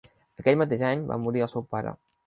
[0.43, 1.99] Aquell mateix any va morir el seu pare.